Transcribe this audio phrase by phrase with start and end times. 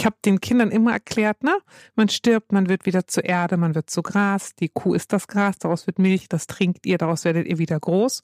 [0.00, 1.54] Ich habe den Kindern immer erklärt, ne,
[1.94, 5.28] man stirbt, man wird wieder zur Erde, man wird zu Gras, die Kuh ist das
[5.28, 8.22] Gras, daraus wird Milch, das trinkt ihr, daraus werdet ihr wieder groß.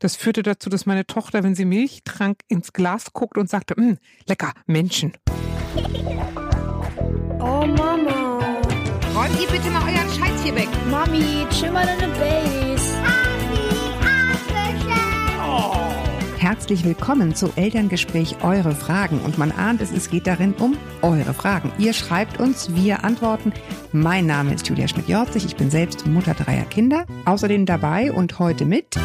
[0.00, 3.80] Das führte dazu, dass meine Tochter, wenn sie Milch trank, ins Glas guckt und sagte,
[3.80, 5.12] "Mh, lecker, Menschen.
[7.38, 8.58] Oh Mama.
[9.14, 10.68] Räumt ihr bitte mal euren Scheiß hier weg.
[10.90, 12.71] Mami, chill mal deine Base.
[16.42, 19.20] Herzlich willkommen zu Elterngespräch Eure Fragen.
[19.20, 21.70] Und man ahnt es, es geht darin um eure Fragen.
[21.78, 23.52] Ihr schreibt uns, wir antworten.
[23.92, 25.44] Mein Name ist Julia Schmidt-Jorzig.
[25.44, 27.06] Ich bin selbst Mutter dreier Kinder.
[27.26, 28.98] Außerdem dabei und heute mit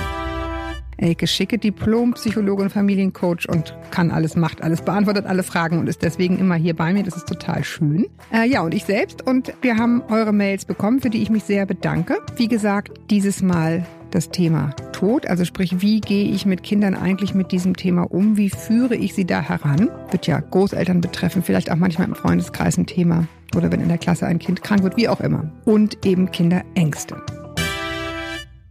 [0.97, 6.39] Elke Schicke, Diplom-Psychologin, Familiencoach und kann alles, macht alles, beantwortet alle Fragen und ist deswegen
[6.39, 7.03] immer hier bei mir.
[7.03, 8.08] Das ist total schön.
[8.33, 9.27] Äh, ja, und ich selbst.
[9.27, 12.17] Und wir haben eure Mails bekommen, für die ich mich sehr bedanke.
[12.35, 17.34] Wie gesagt, dieses Mal das Thema Tod, also sprich, wie gehe ich mit Kindern eigentlich
[17.34, 18.38] mit diesem Thema um?
[18.38, 19.89] Wie führe ich sie da heran?
[20.11, 23.97] Wird ja Großeltern betreffen, vielleicht auch manchmal im Freundeskreis ein Thema oder wenn in der
[23.97, 25.52] Klasse ein Kind krank wird, wie auch immer.
[25.66, 27.22] Und eben Kinderängste.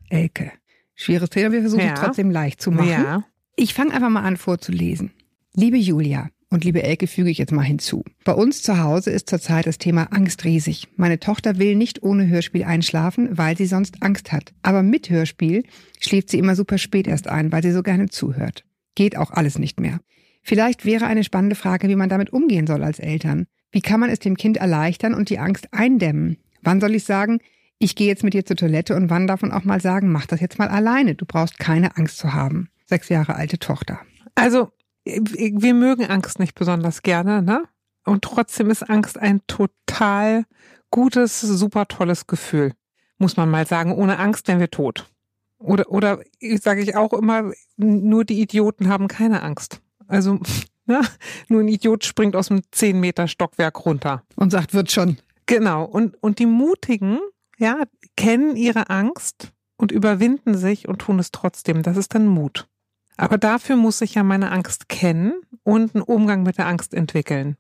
[0.09, 0.53] Elke.
[0.95, 1.95] Schweres Thema, wir versuchen Ja.
[1.95, 2.89] es trotzdem leicht zu machen.
[2.89, 3.25] Ja.
[3.57, 5.13] Ich fange einfach mal an vorzulesen.
[5.55, 8.03] Liebe Julia und liebe Elke füge ich jetzt mal hinzu.
[8.25, 10.89] Bei uns zu Hause ist zurzeit das Thema Angst riesig.
[10.97, 14.55] Meine Tochter will nicht ohne Hörspiel einschlafen, weil sie sonst Angst hat.
[14.63, 15.65] Aber mit Hörspiel
[16.01, 18.65] schläft sie immer super spät erst ein, weil sie so gerne zuhört.
[18.95, 20.01] Geht auch alles nicht mehr.
[20.43, 23.45] Vielleicht wäre eine spannende Frage, wie man damit umgehen soll als Eltern.
[23.71, 26.39] Wie kann man es dem Kind erleichtern und die Angst eindämmen?
[26.63, 27.41] Wann soll ich sagen,
[27.79, 30.25] ich gehe jetzt mit dir zur Toilette und wann darf man auch mal sagen, mach
[30.25, 32.71] das jetzt mal alleine, du brauchst keine Angst zu haben.
[32.87, 34.01] Sechs Jahre alte Tochter.
[34.35, 34.71] Also,
[35.07, 37.65] wir mögen Angst nicht besonders gerne, ne?
[38.05, 40.45] Und trotzdem ist Angst ein total
[40.91, 42.73] gutes, super tolles Gefühl.
[43.19, 43.93] Muss man mal sagen.
[43.93, 45.11] Ohne Angst wären wir tot.
[45.59, 46.21] Oder, oder
[46.61, 49.81] sage ich auch immer, nur die Idioten haben keine Angst.
[50.07, 50.39] Also,
[50.87, 51.01] ne?
[51.49, 54.23] Nur ein Idiot springt aus einem 10 Meter Stockwerk runter.
[54.37, 55.19] Und sagt, wird schon.
[55.47, 55.85] Genau.
[55.85, 57.19] Und, und die Mutigen,
[57.59, 57.83] ja,
[58.17, 61.83] kennen ihre Angst und überwinden sich und tun es trotzdem.
[61.83, 62.69] Das ist dann Mut.
[63.17, 67.57] Aber dafür muss ich ja meine Angst kennen und einen Umgang mit der Angst entwickeln.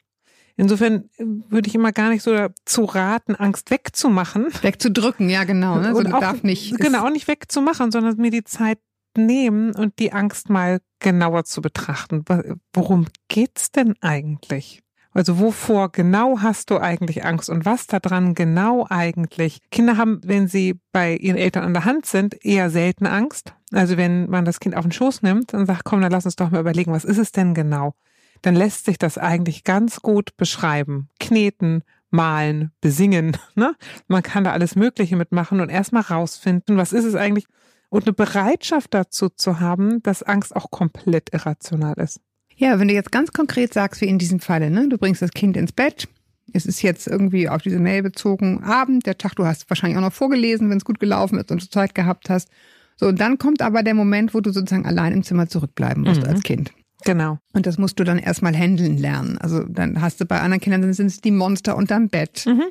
[0.57, 4.47] Insofern äh, würde ich immer gar nicht so dazu raten, Angst wegzumachen.
[4.63, 5.79] Wegzudrücken, ja genau.
[5.79, 5.93] Ne?
[5.93, 6.77] So, Und das auch- darf nicht.
[6.79, 8.79] Genau, nicht wegzumachen, sondern mir die Zeit
[9.17, 12.25] nehmen und die Angst mal genauer zu betrachten.
[12.73, 14.83] Worum geht's denn eigentlich?
[15.17, 19.61] Also wovor genau hast du eigentlich Angst und was daran genau eigentlich?
[19.71, 23.55] Kinder haben, wenn sie bei ihren Eltern an der Hand sind, eher selten Angst.
[23.73, 26.37] Also wenn man das Kind auf den Schoß nimmt und sagt, komm, dann lass uns
[26.37, 27.95] doch mal überlegen, was ist es denn genau?
[28.43, 31.09] Dann lässt sich das eigentlich ganz gut beschreiben.
[31.19, 33.39] Kneten, malen, besingen.
[33.55, 33.75] Ne?
[34.09, 37.47] Man kann da alles Mögliche mitmachen und erstmal rausfinden, was ist es eigentlich?
[37.89, 42.21] Und eine Bereitschaft dazu zu haben, dass Angst auch komplett irrational ist.
[42.57, 44.89] Ja, wenn du jetzt ganz konkret sagst, wie in diesem Falle, ne?
[44.89, 46.09] du bringst das Kind ins Bett,
[46.53, 50.03] es ist jetzt irgendwie auf diese Mail bezogen Abend, der Tag, du hast wahrscheinlich auch
[50.03, 52.49] noch vorgelesen, wenn es gut gelaufen ist und du Zeit gehabt hast.
[52.97, 56.23] So, und dann kommt aber der Moment, wo du sozusagen allein im Zimmer zurückbleiben musst
[56.23, 56.29] Mhm.
[56.29, 56.73] als Kind.
[57.05, 57.39] Genau.
[57.53, 59.37] Und das musst du dann erstmal handeln lernen.
[59.39, 62.45] Also dann hast du bei anderen Kindern dann sind es die Monster unterm Bett.
[62.47, 62.63] Mhm.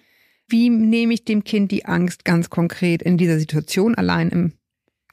[0.48, 4.54] Wie nehme ich dem Kind die Angst ganz konkret in dieser Situation allein im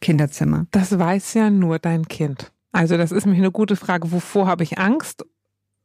[0.01, 0.67] Kinderzimmer?
[0.71, 2.52] Das weiß ja nur dein Kind.
[2.73, 5.25] Also das ist nämlich eine gute Frage, wovor habe ich Angst?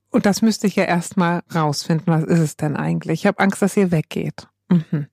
[0.10, 3.22] Und das müsste ich ja erstmal rausfinden, was ist es denn eigentlich?
[3.22, 4.48] Ich habe Angst, dass ihr weggeht.
[4.70, 5.08] Mhm.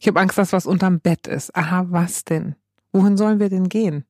[0.00, 1.54] Ich habe Angst, dass was unterm Bett ist.
[1.56, 2.56] Aha, was denn?
[2.92, 4.04] Wohin sollen wir denn gehen?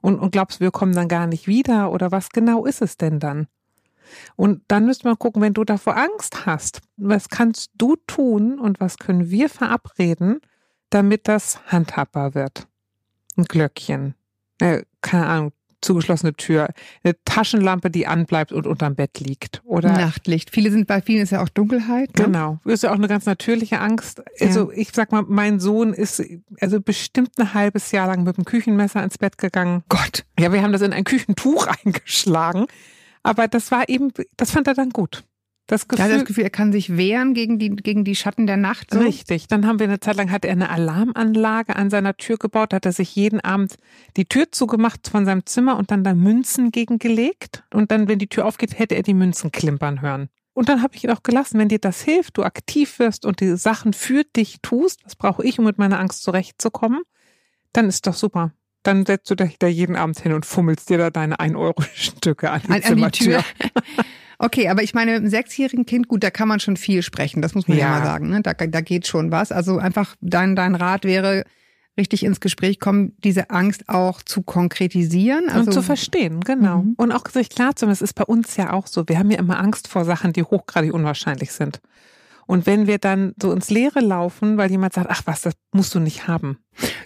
[0.00, 1.90] Und, und glaubst du, wir kommen dann gar nicht wieder?
[1.92, 3.48] Oder was genau ist es denn dann?
[4.36, 8.80] Und dann müsste man gucken, wenn du davor Angst hast, was kannst du tun und
[8.80, 10.40] was können wir verabreden,
[10.90, 12.66] damit das handhabbar wird?
[13.36, 14.14] Ein Glöckchen,
[14.58, 16.68] äh, keine Ahnung, zugeschlossene Tür,
[17.02, 19.62] eine Taschenlampe, die anbleibt und unterm Bett liegt.
[19.64, 20.50] Oder Nachtlicht.
[20.50, 22.16] Viele sind bei vielen ist ja auch Dunkelheit.
[22.18, 22.24] Ne?
[22.24, 22.58] Genau.
[22.64, 24.22] Ist ja auch eine ganz natürliche Angst.
[24.40, 26.22] Also ich sag mal, mein Sohn ist
[26.60, 29.82] also bestimmt ein halbes Jahr lang mit dem Küchenmesser ins Bett gegangen.
[29.88, 30.24] Gott.
[30.38, 32.66] Ja, wir haben das in ein Küchentuch eingeschlagen.
[33.22, 35.24] Aber das war eben, das fand er dann gut.
[35.70, 38.48] Das Er Gefühl, hat das Gefühl, er kann sich wehren gegen die, gegen die Schatten
[38.48, 38.88] der Nacht.
[38.92, 38.98] So.
[38.98, 39.46] Richtig.
[39.46, 42.86] Dann haben wir eine Zeit lang, hat er eine Alarmanlage an seiner Tür gebaut, hat
[42.86, 43.76] er sich jeden Abend
[44.16, 47.62] die Tür zugemacht von seinem Zimmer und dann da Münzen gegengelegt.
[47.72, 50.28] Und dann, wenn die Tür aufgeht, hätte er die Münzen klimpern hören.
[50.54, 53.38] Und dann habe ich ihn auch gelassen, wenn dir das hilft, du aktiv wirst und
[53.38, 57.02] die Sachen für dich tust, das brauche ich, um mit meiner Angst zurechtzukommen,
[57.72, 58.52] dann ist doch super.
[58.82, 62.62] Dann setzt du dich da jeden Abend hin und fummelst dir da deine 1-Euro-Stücke an
[62.62, 63.38] die An, an die Zimmertür.
[63.38, 63.44] Tür.
[64.42, 67.54] Okay, aber ich meine, im sechsjährigen Kind, gut, da kann man schon viel sprechen, das
[67.54, 67.98] muss man ja, Ja.
[67.98, 68.30] mal sagen.
[68.30, 68.40] Ne?
[68.40, 69.52] Da, da geht schon was.
[69.52, 71.44] Also einfach dein, dein Rat wäre,
[71.98, 75.50] richtig ins Gespräch kommen, diese Angst auch zu konkretisieren.
[75.50, 76.82] Also und zu verstehen, genau.
[76.82, 76.94] Mhm.
[76.96, 79.06] Und auch sich klar zu machen, es ist bei uns ja auch so.
[79.06, 81.82] Wir haben ja immer Angst vor Sachen, die hochgradig unwahrscheinlich sind.
[82.46, 85.94] Und wenn wir dann so ins Leere laufen, weil jemand sagt, ach was, das musst
[85.94, 86.58] du nicht haben,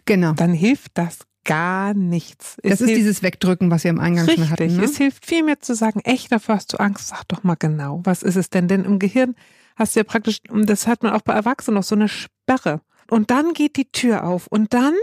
[0.04, 0.32] genau.
[0.34, 2.56] dann hilft das gar nichts.
[2.62, 4.50] Das Es ist hilft- dieses Wegdrücken, was wir am Eingang schon Richtig.
[4.50, 4.76] hatten.
[4.76, 4.84] Ne?
[4.84, 8.00] Es hilft viel mehr zu sagen, echt, davor hast du Angst, sag doch mal genau,
[8.04, 8.68] was ist es denn?
[8.68, 9.34] Denn im Gehirn
[9.76, 12.80] hast du ja praktisch, und das hat man auch bei Erwachsenen noch so eine Sperre.
[13.10, 14.46] Und dann geht die Tür auf.
[14.46, 14.94] Und dann,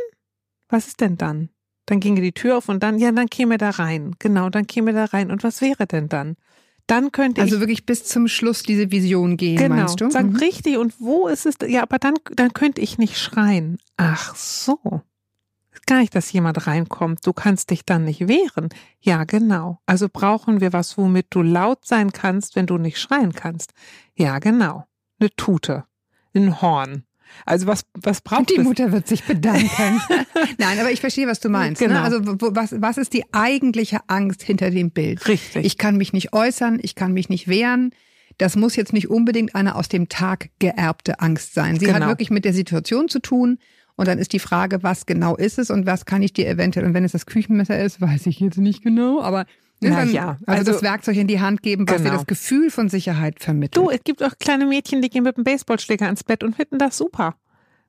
[0.70, 1.50] was ist denn dann?
[1.86, 4.16] Dann ginge die Tür auf und dann, ja, dann käme da rein.
[4.20, 5.30] Genau, dann käme da rein.
[5.32, 6.36] Und was wäre denn dann?
[6.88, 10.10] Dann könnte Also ich wirklich bis zum Schluss diese Vision gehen, Genau, meinst du?
[10.10, 10.36] sag Mhm.
[10.38, 10.78] richtig.
[10.78, 11.56] Und wo ist es?
[11.68, 13.78] Ja, aber dann, dann könnte ich nicht schreien.
[13.98, 15.02] Ach so.
[15.88, 17.26] Gar nicht, dass jemand reinkommt.
[17.26, 18.70] Du kannst dich dann nicht wehren.
[19.00, 19.80] Ja, genau.
[19.86, 23.74] Also brauchen wir was, womit du laut sein kannst, wenn du nicht schreien kannst.
[24.16, 24.86] Ja, genau.
[25.20, 25.86] Eine Tute.
[26.34, 27.04] Ein Horn.
[27.46, 28.64] Also was, was braucht Die es?
[28.64, 29.70] Mutter wird sich bedanken.
[30.58, 31.82] Nein, aber ich verstehe, was du meinst.
[31.82, 31.96] Genau.
[31.96, 32.02] Ne?
[32.02, 35.28] Also wo, was, was ist die eigentliche Angst hinter dem Bild?
[35.28, 35.66] Richtig.
[35.66, 37.92] Ich kann mich nicht äußern, ich kann mich nicht wehren.
[38.38, 41.80] Das muss jetzt nicht unbedingt eine aus dem Tag geerbte Angst sein.
[41.80, 42.08] Sie hat Genau.
[42.08, 43.60] wirklich mit der Situation zu tun.
[44.02, 46.88] Und dann ist die Frage, was genau ist es und was kann ich dir eventuell,
[46.88, 49.42] und wenn es das Küchenmesser ist, weiß ich jetzt nicht genau, aber
[49.80, 52.16] ne, Na dann, ja, also, also- das Werkzeug in die Hand geben, was dir Genau.
[52.16, 53.78] das Gefühl von Sicherheit vermittelt.
[53.78, 56.80] Du, es gibt auch kleine Mädchen, die gehen mit dem Baseballschläger ins Bett und finden
[56.80, 57.36] das super.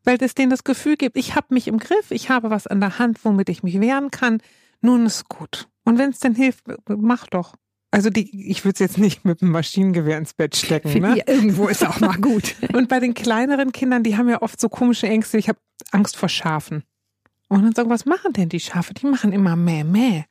[0.05, 2.81] Weil es denen das Gefühl gibt, ich habe mich im Griff, ich habe was an
[2.81, 4.43] der Hand, womit ich mich wehren kann.
[4.83, 5.69] Nun ist gut.
[5.87, 7.55] Und wenn es denn hilft, mach doch.
[7.93, 10.89] Also die, ich würde es jetzt nicht mit dem Maschinengewehr ins Bett stecken.
[10.89, 11.23] Finde Ne?
[11.27, 12.57] irgendwo ist auch mal gut.
[12.73, 15.37] Und bei den kleineren Kindern, die haben ja oft so komische Ängste.
[15.37, 15.59] Ich habe
[15.91, 16.85] Angst vor Schafen.
[17.49, 18.95] Und dann sagen, was machen denn die Schafe?
[18.95, 20.25] Die machen immer mäh, mäh.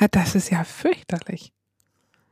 [0.00, 1.52] Ja, das ist ja fürchterlich.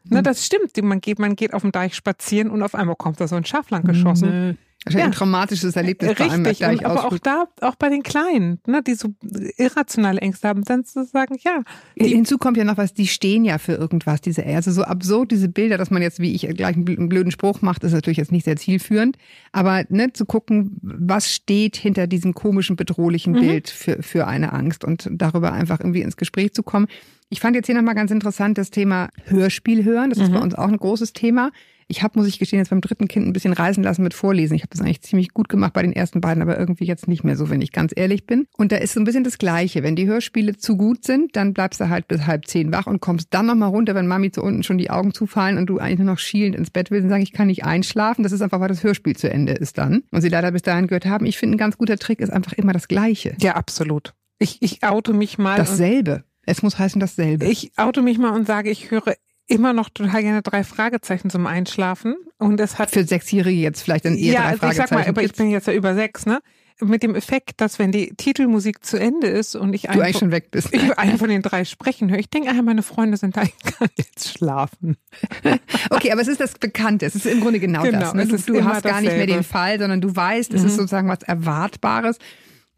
[0.04, 0.76] Na, das stimmt.
[0.80, 3.44] Man geht, man geht auf dem Deich spazieren und auf einmal kommt da so ein
[3.44, 4.58] Schaf lang geschossen.
[4.88, 5.18] Wahrscheinlich ein Ja.
[5.18, 8.82] traumatisches Erlebnis bei einem Richtig, gleich und, aber auch da, auch bei den Kleinen, ne,
[8.82, 9.08] die so
[9.56, 11.62] irrationale Ängste haben, dann zu sagen, ja,
[11.98, 15.30] die, Hinzu kommt ja noch was, die stehen ja für irgendwas, diese also so absurd,
[15.30, 17.92] diese Bilder, dass man jetzt, wie ich gleich einen bl- einen blöden Spruch macht, ist
[17.92, 19.16] natürlich jetzt nicht sehr zielführend.
[19.52, 23.40] Aber ne, zu gucken, was steht hinter diesem komischen, bedrohlichen Mhm.
[23.40, 26.86] Bild für, für eine Angst und darüber einfach irgendwie ins Gespräch zu kommen.
[27.30, 30.08] Ich fand jetzt hier nochmal ganz interessant das Thema Hörspiel hören.
[30.10, 30.34] Das ist Mhm.
[30.34, 31.50] bei uns auch ein großes Thema.
[31.90, 34.54] Ich habe, muss ich gestehen, jetzt beim dritten Kind ein bisschen reisen lassen mit Vorlesen.
[34.54, 37.24] Ich habe das eigentlich ziemlich gut gemacht bei den ersten beiden, aber irgendwie jetzt nicht
[37.24, 38.46] mehr so, wenn ich ganz ehrlich bin.
[38.58, 39.82] Und da ist so ein bisschen das Gleiche.
[39.82, 43.00] Wenn die Hörspiele zu gut sind, dann bleibst du halt bis halb zehn wach und
[43.00, 45.98] kommst dann nochmal runter, wenn Mami zu unten schon die Augen zufallen und du eigentlich
[45.98, 48.22] nur noch schielend ins Bett willst und sagst, ich kann nicht einschlafen.
[48.22, 50.02] Das ist einfach, weil das Hörspiel zu Ende ist dann.
[50.10, 51.24] Und sie leider bis dahin gehört haben.
[51.24, 53.34] Ich finde, ein ganz guter Trick ist einfach immer das Gleiche.
[53.40, 54.14] ja, absolut.
[54.38, 55.56] Ich, ich oute mich mal.
[55.56, 56.24] Dasselbe.
[56.44, 57.46] Es muss heißen dasselbe.
[57.46, 59.14] ich oute mich mal und sage, ich höre
[59.48, 62.16] immer noch total gerne drei Fragezeichen zum Einschlafen.
[62.38, 65.02] Und es hat Für Sechsjährige jetzt vielleicht dann eher ja, drei also ich sag mal,
[65.02, 66.40] Fragezeichen aber ich bin jetzt ja über sechs, ne?
[66.80, 70.12] Mit dem Effekt, dass wenn die Titelmusik zu Ende ist und ich du einen, eigentlich
[70.12, 70.68] von, schon weg bist.
[70.72, 73.58] ich einen von den drei sprechen höre, ich denke, ah, meine Freunde sind da, ich
[73.78, 74.96] kann jetzt schlafen.
[75.90, 77.06] Okay, aber es ist das Bekannte.
[77.06, 78.14] Es ist im Grunde genau, Genau, das.
[78.14, 78.22] Ne?
[78.22, 79.32] es Du, du hast gar nicht mehr dasselbe.
[79.32, 82.18] den Fall, sondern du weißt, es ist sozusagen was Erwartbares.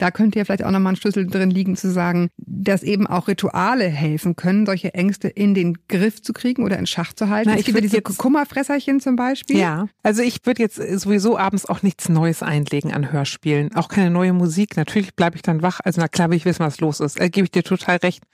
[0.01, 3.29] Da könnte ja vielleicht auch nochmal ein Schlüssel drin liegen, zu sagen, dass eben auch
[3.29, 7.51] Rituale helfen können, solche Ängste in den Griff zu kriegen oder in Schach zu halten.
[7.53, 9.59] Na, ich würd diese jetzt- Kummerfresserchen zum Beispiel.
[9.59, 13.75] Ja, also ich würde jetzt sowieso abends auch nichts Neues einlegen an Hörspielen.
[13.77, 14.77] Auch keine neue Musik.
[14.77, 15.81] Natürlich bleibe ich dann wach.
[15.85, 17.21] Also na klar will ich wissen, was los ist.
[17.21, 18.25] Da gebe ich dir total recht.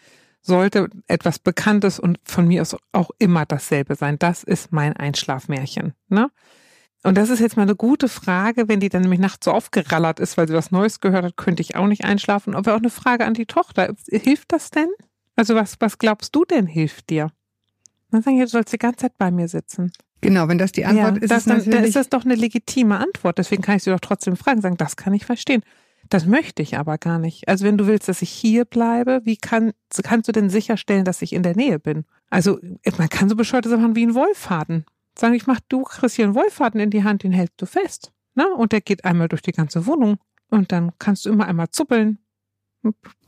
[0.42, 4.16] Sollte etwas Bekanntes und von mir aus auch immer dasselbe sein.
[4.20, 5.94] Das ist mein Einschlafmärchen.
[6.08, 6.30] Ne?
[7.02, 10.18] Und das ist jetzt mal eine gute Frage, wenn die dann nämlich nachts so aufgerallert
[10.18, 12.54] ist, weil sie was Neues gehört hat, könnte ich auch nicht einschlafen.
[12.54, 13.94] Aber auch eine Frage an die Tochter.
[14.08, 14.88] Hilft das denn?
[15.36, 17.30] Also was, was glaubst du denn hilft dir?
[18.10, 19.92] Dann sagen ja, du sollst die ganze Zeit bei mir sitzen.
[20.20, 22.98] Genau, wenn das die Antwort ist, das, ist dann, dann ist das doch eine legitime
[22.98, 23.38] Antwort.
[23.38, 25.62] Deswegen kann ich sie doch trotzdem fragen, sagen, das kann ich verstehen.
[26.08, 27.48] Das möchte ich aber gar nicht.
[27.48, 31.22] Also wenn du willst, dass ich hier bleibe, wie kann, kannst du denn sicherstellen, dass
[31.22, 32.04] ich in der Nähe bin?
[32.30, 32.58] Also
[32.96, 34.84] man kann so bescheuerte Sachen machen wie ein Wollfaden.
[35.18, 38.12] Sagen, ich mach, du kriegst hier einen Wollfaden in die Hand, den hältst du fest.
[38.34, 38.46] Na?
[38.54, 40.18] Und der geht einmal durch die ganze Wohnung.
[40.50, 42.18] Und dann kannst du immer einmal zuppeln.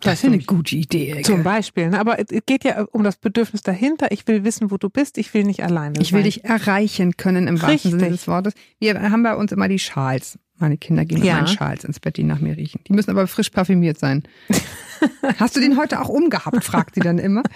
[0.00, 1.23] das ist eine gute Idee.
[1.23, 1.42] Zum.
[1.42, 1.88] Beispiel.
[1.88, 1.99] Ne?
[1.99, 4.12] Aber es geht ja um das Bedürfnis dahinter.
[4.12, 5.18] Ich will wissen, wo du bist.
[5.18, 6.25] Ich will nicht alleine Ich will sein.
[6.30, 8.21] dich erreichen können im wahrsten Sinne Richtig.
[8.21, 8.54] des Wortes.
[8.78, 10.38] Wir haben bei uns immer die Schals.
[10.59, 11.37] Meine Kinder gehen mit Ja.
[11.37, 12.80] meinen Schals ins Bett, die nach mir riechen.
[12.87, 14.25] Die müssen aber frisch parfümiert sein.
[15.38, 17.42] Hast du den heute auch umgehabt, fragt sie dann immer.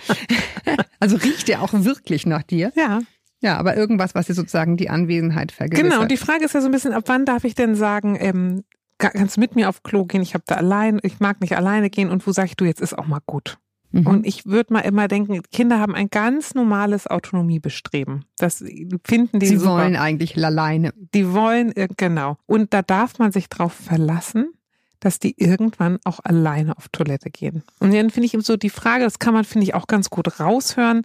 [1.01, 2.73] Also riecht der auch wirklich nach dir?
[2.77, 3.01] Ja.
[3.43, 5.91] Ja, aber irgendwas, was dir sozusagen die Anwesenheit vergewissert.
[5.91, 8.65] Genau, die Frage ist ja so ein bisschen, ab wann darf ich denn sagen, ähm,
[8.99, 10.23] ka- kannst du mit mir auf Klo gehen?
[10.23, 12.81] Ich habe da allein, ich mag nicht alleine gehen und wo sag ich, du, jetzt
[12.81, 13.59] ist auch mal gut.
[13.91, 14.07] Mhm.
[14.07, 18.25] Und ich würde mal immer denken, Kinder haben ein ganz normales Autonomiebestreben.
[18.39, 18.65] Das
[19.05, 19.73] finden die Sie super.
[19.73, 20.95] wollen eigentlich alleine.
[21.15, 22.39] Die wollen, äh, genau.
[22.47, 24.53] Und da darf man sich drauf verlassen,
[25.01, 27.65] dass die irgendwann auch alleine auf Toilette gehen.
[27.81, 30.11] Und dann finde ich eben so die Frage, das kann man, finde ich, auch ganz
[30.11, 31.03] gut raushören.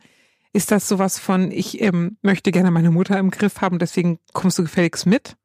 [0.57, 4.57] Ist das sowas von, ich ähm, möchte gerne meine Mutter im Griff haben, deswegen kommst
[4.57, 5.35] du gefälligst mit?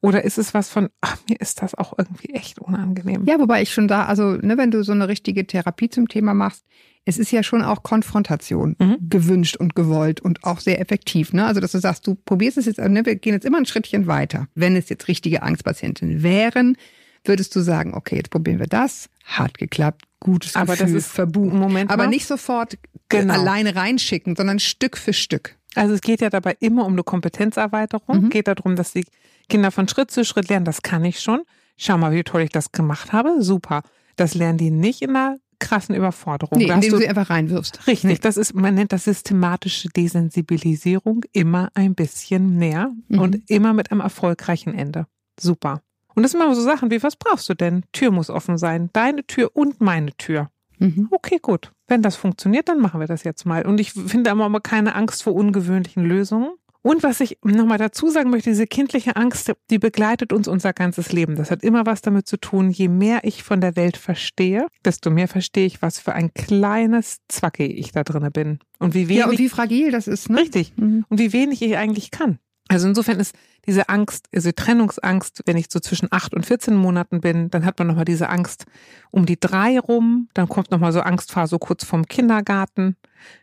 [0.00, 3.24] Oder ist es was von, ach, mir ist das auch irgendwie echt unangenehm?
[3.26, 6.34] Ja, wobei ich schon da, also ne, wenn du so eine richtige Therapie zum Thema
[6.34, 6.64] machst,
[7.04, 8.98] es ist ja schon auch Konfrontation Mhm.
[9.10, 11.32] gewünscht und gewollt und auch sehr effektiv.
[11.32, 11.44] Ne?
[11.44, 14.06] Also dass du sagst, du probierst es jetzt, ne, wir gehen jetzt immer ein Schrittchen
[14.06, 14.46] weiter.
[14.54, 16.76] Wenn es jetzt richtige Angstpatientinnen wären,
[17.24, 21.08] würdest du sagen, okay, jetzt probieren wir das, hat geklappt, gutes Aber das Gefühl, ist-
[21.12, 21.52] verbucht.
[21.54, 22.08] Moment Aber mal.
[22.10, 23.34] nicht sofort Genau.
[23.34, 25.56] alleine reinschicken, sondern Stück für Stück.
[25.74, 28.24] Also es geht ja dabei immer um eine Kompetenzerweiterung.
[28.24, 28.30] Mhm.
[28.30, 29.04] Geht darum, dass die
[29.48, 31.42] Kinder von Schritt zu Schritt lernen, das kann ich schon.
[31.76, 33.42] Schau mal, wie toll ich das gemacht habe.
[33.42, 33.82] Super.
[34.16, 36.58] Das lernen die nicht in einer krassen Überforderung.
[36.58, 37.86] Nee, indem du du sie einfach reinwirfst.
[37.86, 38.18] Richtig, Nee.
[38.20, 43.18] das ist, man nennt das systematische Desensibilisierung immer ein bisschen näher Mhm.
[43.18, 45.06] und immer mit einem erfolgreichen Ende.
[45.38, 45.82] Super.
[46.14, 47.84] Und das sind immer so Sachen wie, was brauchst du denn?
[47.92, 48.90] Tür muss offen sein.
[48.92, 50.50] Deine Tür und meine Tür.
[50.78, 51.08] Mhm.
[51.10, 51.72] Okay, gut.
[51.88, 53.66] Wenn das funktioniert, dann machen wir das jetzt mal.
[53.66, 56.50] Und ich finde aber immer keine Angst vor ungewöhnlichen Lösungen.
[56.82, 61.12] Und was ich nochmal dazu sagen möchte, diese kindliche Angst, die begleitet uns unser ganzes
[61.12, 61.36] Leben.
[61.36, 65.10] Das hat immer was damit zu tun, je mehr ich von der Welt verstehe, desto
[65.10, 68.60] mehr verstehe ich, was für ein kleines Zwacke ich da drinne bin.
[68.78, 70.38] Und wie wenig, Ja, und wie fragil das ist, ne?
[70.40, 71.04] richtig, Mhm.
[71.10, 72.38] und wie wenig ich eigentlich kann.
[72.68, 73.34] Also insofern ist
[73.66, 77.64] diese Angst, also die Trennungsangst, wenn ich so zwischen acht und 14 Monaten bin, dann
[77.64, 78.66] hat man nochmal diese Angst
[79.10, 82.96] um die drei rum, dann kommt nochmal so Angstphase kurz vorm Kindergarten,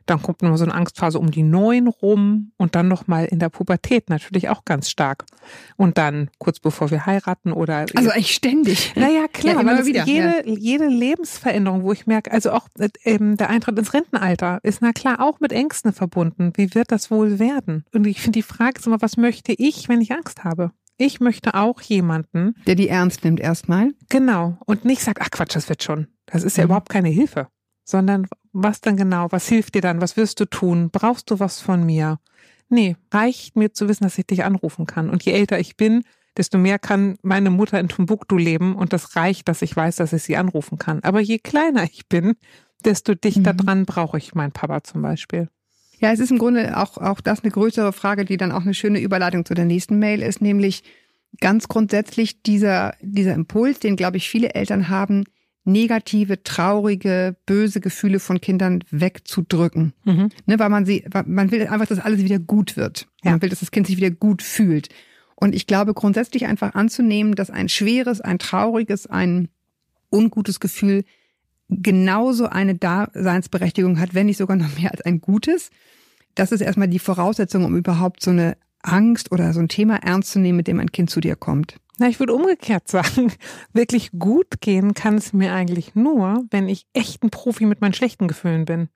[0.06, 3.50] dann kommt nochmal so eine Angstphase um die neun rum und dann nochmal in der
[3.50, 5.26] Pubertät natürlich auch ganz stark.
[5.76, 8.94] Und dann kurz bevor wir heiraten oder Also eigentlich ständig.
[8.96, 13.38] naja, klar, Ja, immer wieder, jede, jede Lebensveränderung, wo ich merke, also auch äh, ähm,
[13.38, 16.54] der Eintritt ins Rentenalter ist na klar auch mit Ängsten verbunden.
[16.56, 17.86] Wie wird das wohl werden?
[17.94, 20.72] Und ich finde die Frage ist immer, was möchte ich, wenn ich Angst habe?
[20.98, 23.92] Ich möchte auch jemanden, Der die ernst nimmt erstmal.
[24.10, 26.08] genau, und nicht sagt, ach Quatsch, das wird schon.
[26.26, 26.68] Das ist ja Mhm.
[26.70, 27.48] überhaupt keine Hilfe.
[27.86, 30.90] Sondern was dann genau, was hilft dir dann, was wirst du tun?
[30.92, 32.20] Brauchst du was von mir?
[32.70, 35.10] Nee, reicht mir zu wissen, dass ich dich anrufen kann.
[35.10, 36.04] Und je älter ich bin,
[36.36, 40.12] desto mehr kann meine Mutter in Timbuktu leben und das reicht, dass ich weiß, dass
[40.14, 41.02] ich sie anrufen kann.
[41.04, 42.34] Aber je kleiner ich bin,
[42.84, 43.58] desto dichter Mhm.
[43.58, 45.50] dran brauche ich meinen Papa zum Beispiel.
[46.00, 48.74] Ja, es ist im Grunde auch, auch das eine größere Frage, die dann auch eine
[48.74, 50.84] schöne Überleitung zu der nächsten Mail ist, nämlich
[51.40, 55.24] ganz grundsätzlich dieser, dieser Impuls, den, glaube ich, viele Eltern haben,
[55.68, 59.94] negative, traurige, böse Gefühle von Kindern wegzudrücken.
[60.06, 60.30] Mhm.
[60.46, 63.08] Ne, weil man sie, weil man will einfach, dass alles wieder gut wird.
[63.24, 63.32] Ja.
[63.32, 64.90] Man will, dass das Kind sich wieder gut fühlt.
[65.36, 69.50] Und ich glaube, grundsätzlich einfach anzunehmen, dass ein schweres, ein trauriges, ein
[70.10, 71.04] ungutes Gefühl
[71.70, 75.70] genauso eine Daseinsberechtigung hat, wenn nicht sogar noch mehr als ein gutes.
[76.36, 80.32] Das ist erstmal die Voraussetzung, um überhaupt so eine Angst oder so ein Thema ernst
[80.32, 81.78] zu nehmen, mit dem ein Kind zu dir kommt.
[81.98, 83.34] Na, ich würde umgekehrt sagen,
[83.74, 87.94] wirklich gut gehen kann es mir eigentlich nur, wenn ich echt ein Profi mit meinen
[87.94, 88.90] schlechten Gefühlen bin.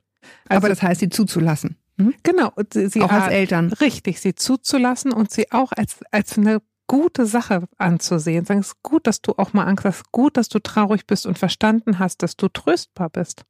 [0.47, 1.77] Also, Aber das heißt, sie zuzulassen.
[1.97, 2.13] Hm?
[2.23, 3.73] genau, sie, sie Auch als Eltern.
[3.73, 8.43] Richtig, sie zuzulassen und sie auch als, als eine gute Sache anzusehen.
[8.43, 11.25] Sagen, es ist gut, dass du auch mal Angst hast, gut, dass du traurig bist
[11.25, 13.45] und verstanden hast, dass du tröstbar bist.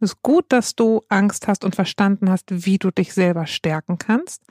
[0.00, 3.98] Es ist gut, dass du Angst hast und verstanden hast, wie du dich selber stärken
[3.98, 4.42] kannst.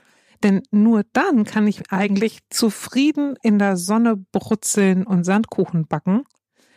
[0.42, 6.22] Denn nur dann kann ich eigentlich zufrieden in der Sonne brutzeln und Sandkuchen backen,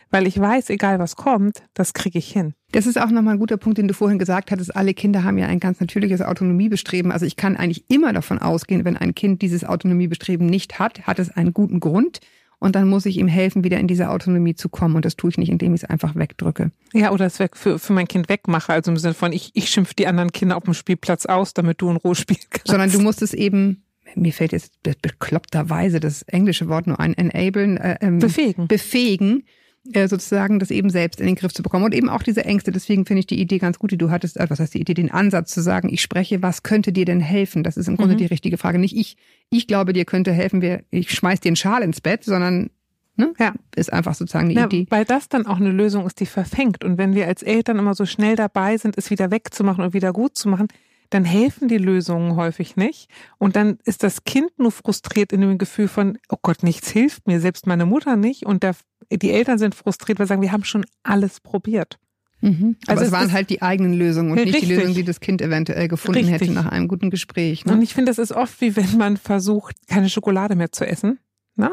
[0.10, 2.56] weil ich weiß, egal was kommt, das kriege ich hin.
[2.74, 4.76] Das ist auch nochmal ein guter Punkt, den du vorhin gesagt hattest.
[4.76, 7.12] Alle Kinder haben ja ein ganz natürliches Autonomiebestreben.
[7.12, 11.20] Also ich kann eigentlich immer davon ausgehen, wenn ein Kind dieses Autonomiebestreben nicht hat, hat
[11.20, 12.20] es einen guten Grund.
[12.60, 14.96] Und dann muss ich ihm helfen, wieder in diese Autonomie zu kommen.
[14.96, 16.72] Und das tue ich nicht, indem ich es einfach wegdrücke.
[16.94, 19.70] Ja, oder es weg für, für mein Kind wegmache, also im Sinne von, ich, ich
[19.70, 22.68] schimpf die anderen Kinder auf dem Spielplatz aus, damit du in Ruhe spielen kannst.
[22.70, 23.84] Sondern du musst es eben,
[24.16, 28.68] mir fällt jetzt be- bekloppterweise das englische Wort nur ein, enablen, äh, ähm, befähigen.
[28.68, 29.44] befähigen, äh,
[29.86, 31.84] sozusagen das eben selbst in den Griff zu bekommen.
[31.86, 32.72] Und eben auch diese Ängste.
[32.72, 34.94] Deswegen finde ich die Idee ganz gut, die du hattest, äh, was heißt die Idee,
[34.94, 37.64] den Ansatz zu sagen, ich spreche, was könnte dir denn helfen?
[37.64, 38.20] Das ist im Grunde Mhm.
[38.20, 38.80] die richtige Frage.
[38.80, 39.18] Nicht ich,
[39.50, 42.70] ich glaube, dir könnte helfen, wir, ich schmeiß dir einen Schal ins Bett, sondern
[43.18, 43.54] ne, Ja.
[43.76, 44.88] ist einfach sozusagen die Na, Idee.
[44.90, 46.84] weil das dann auch eine Lösung ist, die verfängt.
[46.86, 50.14] Und wenn wir als Eltern immer so schnell dabei sind, es wieder wegzumachen und wieder
[50.14, 50.68] gut zu machen,
[51.14, 53.10] dann helfen die Lösungen häufig nicht.
[53.38, 57.28] Und dann ist das Kind nur frustriert in dem Gefühl von, oh Gott, nichts hilft
[57.28, 58.46] mir, selbst meine Mutter nicht.
[58.46, 58.76] Und der,
[59.12, 62.00] die Eltern sind frustriert, weil sie sagen, wir haben schon alles probiert.
[62.42, 62.76] Mhm.
[62.88, 64.78] Aber Also es es waren halt die eigenen Lösungen und nicht die Richtig.
[64.78, 66.42] Lösung, die das Kind eventuell gefunden Richtig.
[66.42, 67.66] hätte nach einem guten Gespräch.
[67.66, 67.74] Ne?
[67.74, 71.20] Und ich finde, das ist oft wie wenn man versucht, keine Schokolade mehr zu essen.
[71.56, 71.72] Na?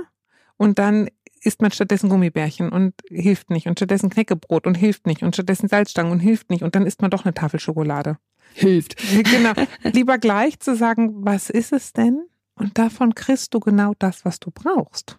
[0.57, 1.09] Und dann
[1.43, 3.67] isst man stattdessen Gummibärchen und hilft nicht.
[3.67, 5.23] Und stattdessen Knäckebrot und hilft nicht.
[5.23, 6.63] Und stattdessen Salzstangen und hilft nicht.
[6.63, 8.19] Und dann isst man doch eine Tafel Schokolade.
[8.55, 8.97] Hilft.
[9.25, 9.53] Genau.
[9.85, 12.23] Lieber gleich zu sagen, was ist es denn?
[12.55, 15.19] Und davon kriegst du genau das, was du brauchst.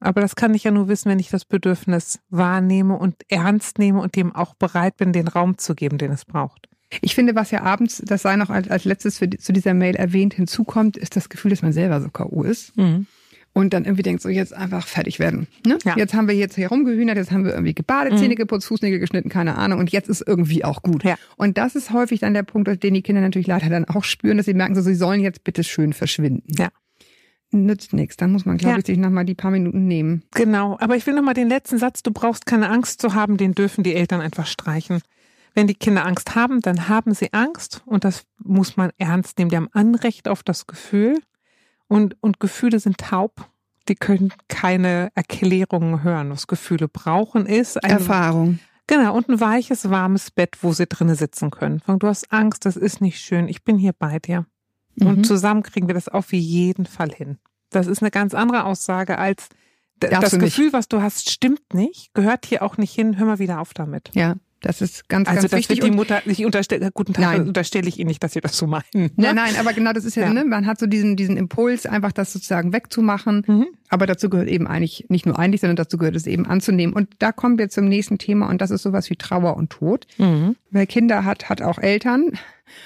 [0.00, 4.00] Aber das kann ich ja nur wissen, wenn ich das Bedürfnis wahrnehme und ernst nehme
[4.00, 6.68] und dem auch bereit bin, den Raum zu geben, den es braucht.
[7.02, 9.74] Ich finde, was ja abends, das sei noch als, als letztes für, die- zu dieser
[9.74, 12.42] Mail erwähnt, hinzukommt, ist das Gefühl, dass man selber so K.O.
[12.42, 12.72] ist.
[13.52, 15.48] Und dann irgendwie denkt, so jetzt einfach fertig werden.
[15.66, 15.76] Ne?
[15.84, 15.96] Ja.
[15.96, 19.28] Jetzt haben wir jetzt hier rumgehühnert, jetzt haben wir irgendwie gebadet, Zähne geputzt, Fußnägel geschnitten,
[19.28, 19.80] keine Ahnung.
[19.80, 21.02] Und jetzt ist irgendwie auch gut.
[21.02, 21.16] Ja.
[21.36, 24.36] Und das ist häufig dann der Punkt, den die Kinder natürlich leider dann auch spüren,
[24.36, 26.44] dass sie merken, so, sie sollen jetzt bitte schön verschwinden.
[26.56, 26.68] Ja.
[27.50, 28.16] Nützt nichts.
[28.16, 28.78] Dann muss man, glaube Ja.
[28.78, 30.22] ich, sich nochmal die paar Minuten nehmen.
[30.34, 33.52] Genau, aber ich will nochmal den letzten Satz, du brauchst keine Angst zu haben, den
[33.56, 35.00] dürfen die Eltern einfach streichen.
[35.54, 39.50] Wenn die Kinder Angst haben, dann haben sie Angst und das muss man ernst nehmen.
[39.50, 41.18] Die haben Anrecht auf das Gefühl
[41.90, 43.50] und, und Gefühle sind taub.
[43.88, 46.30] Die können keine Erklärungen hören.
[46.30, 48.60] Was Gefühle brauchen ist ein, Erfahrung.
[48.86, 51.82] genau, und ein weiches, warmes Bett, wo sie drinnen sitzen können.
[51.98, 53.48] Du hast Angst, das ist nicht schön.
[53.48, 54.46] Ich bin hier bei dir.
[54.94, 55.06] Mhm.
[55.08, 57.38] Und zusammen kriegen wir das auf jeden Fall hin.
[57.70, 59.48] Das ist eine ganz andere Aussage als
[59.98, 60.56] das du nicht.
[60.56, 63.18] Gefühl, was du hast, stimmt nicht, gehört hier auch nicht hin.
[63.18, 64.10] Hör mal wieder auf damit.
[64.14, 65.78] Ja, das ist ganz, Also ganz das wichtig.
[65.78, 67.48] wird die Mutter, ich unterstelle, guten Tag, Nein.
[67.48, 68.82] unterstelle ich Ihnen nicht, dass Sie das so meinen.
[68.94, 69.10] ne?
[69.16, 70.32] Nein, nein, aber genau das ist ja, Ja.
[70.32, 73.44] Ne, man hat so diesen, diesen Impuls, einfach das sozusagen wegzumachen.
[73.46, 73.66] Mhm.
[73.88, 76.94] Aber dazu gehört eben eigentlich, nicht nur eigentlich, sondern dazu gehört es eben anzunehmen.
[76.94, 80.06] Und da kommen wir zum nächsten Thema und das ist sowas wie Trauer und Tod.
[80.18, 80.56] Mhm.
[80.70, 82.32] Wer Kinder hat, hat auch Eltern.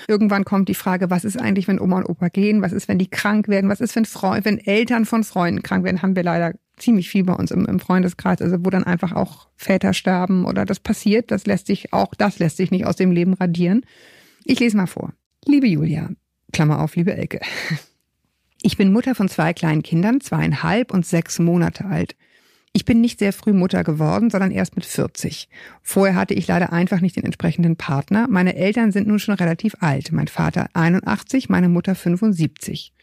[0.09, 2.63] Irgendwann kommt die Frage, was ist eigentlich, wenn Oma und Opa gehen?
[2.63, 3.69] Was ist, wenn die krank werden?
[3.69, 6.01] Was ist, wenn Freund, wenn Eltern von Freunden krank werden?
[6.01, 9.49] Haben wir leider ziemlich viel bei uns im, im Freundeskreis, also wo dann einfach auch
[9.57, 11.31] Väter sterben oder das passiert.
[11.31, 13.85] Das lässt sich auch, das lässt sich nicht aus dem Leben radieren.
[14.45, 15.13] Ich lese mal vor.
[15.47, 16.11] Liebe Julia,
[16.53, 17.41] Klammer auf, liebe Elke.
[18.67, 22.17] Ich bin Mutter von zwei kleinen Kindern, zweieinhalb und sechs Monate alt.
[22.73, 25.51] Ich bin nicht sehr früh Mutter geworden, sondern erst mit 40.
[25.83, 28.27] Vorher hatte ich leider einfach nicht den entsprechenden Partner.
[28.29, 30.13] Meine Eltern sind nun schon relativ alt.
[30.13, 32.95] Mein Vater 81, meine Mutter 75.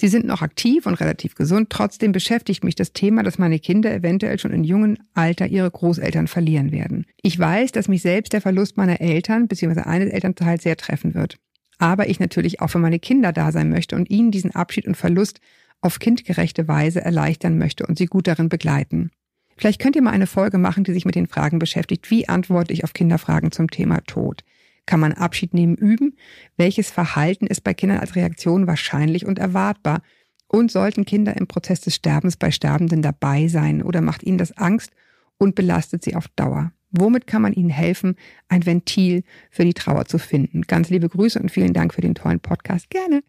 [0.00, 1.68] Sie sind noch aktiv und relativ gesund.
[1.68, 6.26] Trotzdem beschäftigt mich das Thema, dass meine Kinder eventuell schon in jungen Alter ihre Großeltern
[6.26, 7.04] verlieren werden.
[7.20, 9.82] Ich weiß, dass mich selbst der Verlust meiner Eltern bzw.
[9.82, 11.36] eines Elternteils sehr treffen wird.
[11.76, 14.96] Aber ich natürlich auch für meine Kinder da sein möchte und ihnen diesen Abschied und
[14.96, 15.38] Verlust
[15.82, 19.10] auf kindgerechte Weise erleichtern möchte und sie gut darin begleiten.
[19.58, 22.10] Vielleicht könnt ihr mal eine Folge machen, die sich mit den Fragen beschäftigt.
[22.10, 24.44] Wie antworte ich auf Kinderfragen zum Thema Tod?
[24.90, 26.16] Kann man Abschied nehmen üben?
[26.56, 30.02] Welches Verhalten ist bei Kindern als Reaktion wahrscheinlich und erwartbar?
[30.48, 34.50] Und sollten Kinder im Prozess des Sterbens bei Sterbenden dabei sein oder macht ihnen das
[34.58, 34.90] Angst
[35.38, 36.72] und belastet sie auf Dauer?
[36.90, 38.16] Womit kann man ihnen helfen,
[38.48, 39.22] ein Ventil
[39.52, 40.62] für die Trauer zu finden?
[40.62, 42.90] Ganz liebe Grüße und vielen Dank für den tollen Podcast.
[42.90, 43.22] Gerne.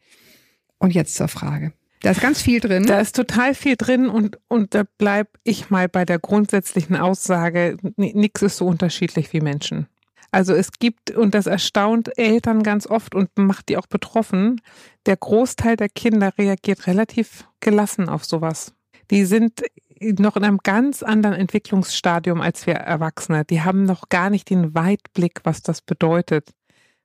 [0.79, 1.73] Und jetzt zur Frage.
[2.01, 2.87] Da ist ganz viel drin.
[2.87, 7.77] Da ist total viel drin und, und da bleib ich mal bei der grundsätzlichen Aussage,
[7.97, 9.85] nichts ist so unterschiedlich wie Menschen.
[10.31, 14.61] Also es gibt, und das erstaunt Eltern ganz oft und macht die auch betroffen,
[15.05, 18.73] der Großteil der Kinder reagiert relativ gelassen auf sowas.
[19.09, 19.61] Die sind
[19.99, 23.43] noch in einem ganz anderen Entwicklungsstadium als wir Erwachsene.
[23.45, 26.49] Die haben noch gar nicht den Weitblick, was das bedeutet.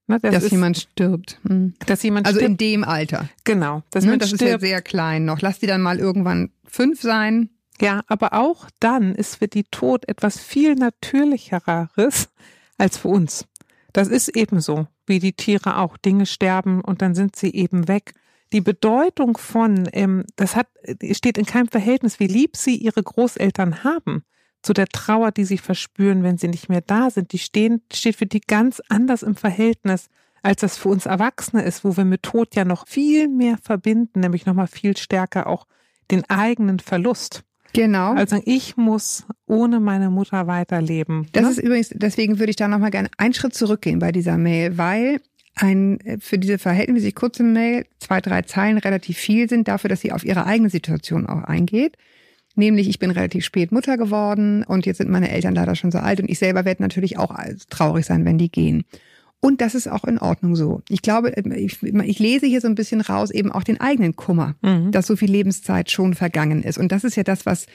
[0.07, 1.41] Ne, das dass ist, jemand stirbt.
[1.49, 1.75] Hm.
[1.85, 2.51] dass jemand Also stirbt.
[2.53, 3.29] in dem Alter.
[3.43, 4.61] genau, dass Ne, man das ist ja stirbt.
[4.63, 5.41] sehr klein noch.
[5.41, 7.51] Lass die dann mal irgendwann fünf sein.
[7.81, 12.29] Ja, aber auch dann ist für die Tod etwas viel natürlicheres
[12.79, 13.47] als für uns.
[13.93, 15.97] Das ist ebenso, wie die Tiere auch.
[15.97, 18.13] Dinge sterben und dann sind sie eben weg.
[18.53, 20.69] Die Bedeutung von, ähm, das hat,
[21.13, 24.23] steht in keinem Verhältnis, wie lieb sie ihre Großeltern haben,
[24.63, 27.33] zu der Trauer, die sie verspüren, wenn sie nicht mehr da sind.
[27.33, 30.09] Die stehen, steht für die ganz anders im Verhältnis,
[30.43, 34.21] als das für uns Erwachsene ist, wo wir mit Tod ja noch viel mehr verbinden,
[34.21, 35.67] nämlich nochmal viel stärker auch
[36.11, 37.45] den eigenen Verlust.
[37.77, 38.15] Genau.
[38.15, 41.27] Also ich muss ohne meine Mutter weiterleben.
[41.33, 41.51] Das ne?
[41.51, 45.21] ist übrigens, deswegen würde ich da nochmal gerne einen Schritt zurückgehen bei dieser Mail, weil
[45.57, 50.13] ein, für diese verhältnismäßig kurze Mail zwei, drei Zeilen relativ viel sind dafür, dass sie
[50.13, 51.99] auf ihre eigene Situation auch eingeht.
[52.55, 55.99] Nämlich, ich bin relativ spät Mutter geworden und jetzt sind meine Eltern leider schon so
[55.99, 57.37] alt und ich selber werde natürlich auch
[57.69, 58.85] traurig sein, wenn die gehen.
[59.47, 60.83] Und das ist auch in Ordnung so.
[60.89, 64.57] Ich glaube, ich, ich lese hier so ein bisschen raus eben auch den eigenen Kummer,
[64.63, 64.91] Mhm.
[64.91, 66.79] dass so viel Lebenszeit schon vergangen ist.
[66.79, 67.67] Und das ist ja das, was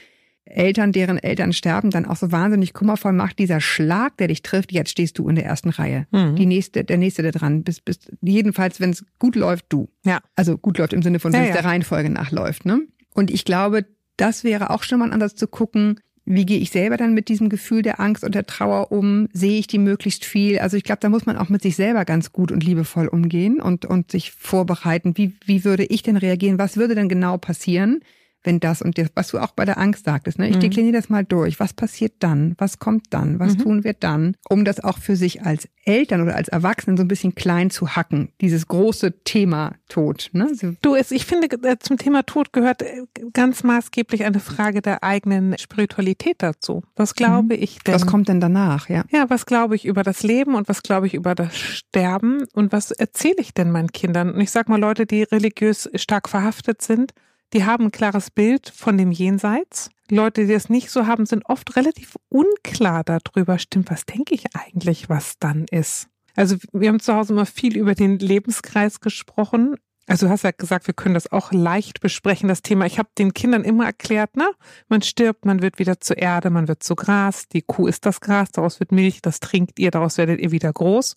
[0.44, 3.38] Eltern, deren Eltern sterben, dann auch so wahnsinnig kummervoll macht.
[3.38, 6.06] Dieser Schlag, der dich trifft, jetzt stehst du in der ersten Reihe.
[6.10, 6.34] Mhm.
[6.36, 9.88] Die nächste, der nächste, der dran bist, bist jedenfalls, wenn es gut läuft, du.
[10.04, 10.20] Ja.
[10.36, 11.62] Also gut läuft im Sinne von, wenn Ja, es ja.
[11.62, 12.66] der Reihenfolge nachläuft.
[12.66, 12.80] Ne?
[13.14, 16.70] Und ich glaube, das wäre auch schon mal ein Ansatz zu gucken, wie gehe ich
[16.70, 19.28] selber dann mit diesem Gefühl der Angst und der Trauer um?
[19.32, 20.58] Sehe ich die möglichst viel?
[20.58, 23.60] Also ich glaube, da muss man auch mit sich selber ganz gut und liebevoll umgehen
[23.60, 25.16] und, und sich vorbereiten.
[25.16, 26.58] Wie, wie würde ich denn reagieren?
[26.58, 28.00] Was würde denn genau passieren,
[28.44, 30.48] wenn das und das, was du auch bei der Angst sagtest, ne?
[30.48, 30.60] Ich Mhm.
[30.60, 31.60] dekliniere das mal durch.
[31.60, 32.54] Was passiert dann?
[32.58, 33.38] Was kommt dann?
[33.38, 33.62] Was Mhm.
[33.62, 34.36] tun wir dann?
[34.48, 37.96] Um das auch für sich als Eltern oder als Erwachsenen so ein bisschen klein zu
[37.96, 38.30] hacken.
[38.40, 40.48] Dieses große Thema Tod, ne?
[40.54, 43.02] So, Du, ich finde, äh, zum Thema Tod gehört äh,
[43.32, 46.82] ganz maßgeblich eine Frage der eigenen Spiritualität dazu.
[46.96, 47.94] Was glaube ich denn?
[47.94, 49.04] was kommt denn danach, ja?
[49.10, 52.72] Ja, was glaube ich über das Leben und was glaube ich über das Sterben und
[52.72, 54.30] was erzähle ich denn meinen Kindern?
[54.32, 57.12] Und ich sag mal, Leute, die religiös stark verhaftet sind,
[57.52, 59.90] die haben ein klares Bild von dem Jenseits.
[60.10, 63.58] Leute, die das nicht so haben, sind oft relativ unklar darüber.
[63.58, 66.08] Stimmt, was denke ich eigentlich, was dann ist?
[66.34, 69.76] Also wir haben zu Hause immer viel über den Lebenskreis gesprochen.
[70.06, 72.86] Also du hast ja gesagt, wir können das auch leicht besprechen, das Thema.
[72.86, 74.50] Ich habe den Kindern immer erklärt, ne?
[74.88, 78.20] Man stirbt, man wird wieder zur Erde, man wird zu Gras, die Kuh ist das
[78.20, 81.14] Gras, daraus wird Milch, das trinkt ihr, daraus werdet ihr wieder groß.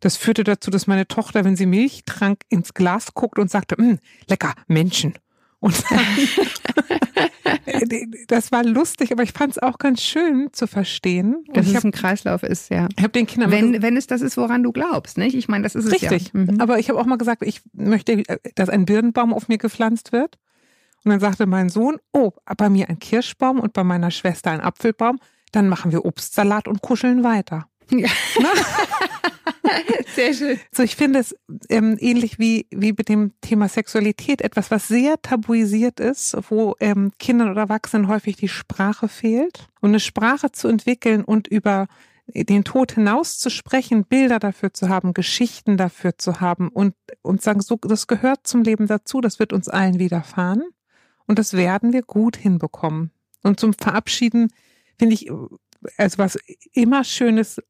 [0.00, 3.80] Das führte dazu, dass meine Tochter, wenn sie Milch trank, ins Glas guckte und sagte,
[3.80, 5.14] "Mm, lecker, Menschen.
[5.62, 5.74] Und
[8.26, 11.44] das war lustig, aber ich fand es auch ganz schön zu verstehen.
[11.52, 12.88] Dass ich es habe ein Kreislauf ist, ja.
[13.00, 15.34] hab den Kindern Wenn, wenn es das ist, woran du glaubst, nicht?
[15.34, 16.32] Ich meine, das ist es Richtig.
[16.34, 16.40] ja.
[16.40, 16.60] Mhm.
[16.60, 20.10] Aber ich habe auch mal gesagt, ich möchte, äh, dass ein Birnbaum auf mir gepflanzt
[20.12, 20.38] wird.
[21.04, 24.60] Und dann sagte mein Sohn, oh, bei mir ein Kirschbaum und bei meiner Schwester ein
[24.60, 25.18] Apfelbaum.
[25.52, 27.68] Dann machen wir Obstsalat und kuscheln weiter.
[27.90, 28.08] Ja.
[30.14, 30.60] Sehr schön.
[30.72, 31.34] So, ich finde es
[31.68, 37.12] ähm, ähnlich wie, wie mit dem Thema Sexualität, etwas, was sehr tabuisiert ist, wo ähm,
[37.18, 39.68] Kindern oder Erwachsenen häufig die Sprache fehlt.
[39.80, 41.86] Und eine Sprache zu entwickeln und über
[42.26, 47.42] den Tod hinaus zu sprechen, Bilder dafür zu haben, Geschichten dafür zu haben und, und
[47.42, 50.62] sagen, so, das gehört zum Leben dazu, das wird uns allen widerfahren.
[51.26, 53.10] Und das werden wir gut hinbekommen.
[53.42, 54.48] Und zum Verabschieden
[54.98, 55.30] finde ich,
[55.96, 56.38] also was
[56.72, 57.62] immer schön ist,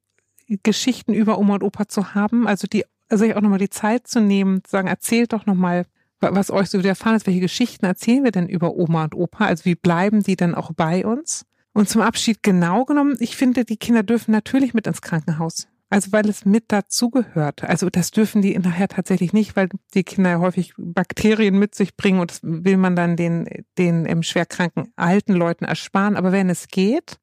[0.62, 4.20] Geschichten über Oma und Opa zu haben, also die, also auch nochmal die Zeit zu
[4.20, 5.84] nehmen, zu sagen, erzählt doch nochmal,
[6.20, 9.64] was euch so widerfahren ist, welche Geschichten erzählen wir denn über Oma und Opa, also
[9.64, 11.44] wie bleiben die denn auch bei uns?
[11.72, 15.68] Und zum Abschied genau genommen, ich finde, die Kinder dürfen natürlich mit ins Krankenhaus.
[15.92, 17.64] Also weil es mit dazugehört.
[17.64, 21.98] Also das dürfen die nachher tatsächlich nicht, weil die Kinder ja häufig Bakterien mit sich
[21.98, 26.16] bringen und das will man dann den, den schwerkranken alten Leuten ersparen.
[26.16, 27.18] Aber wenn es geht,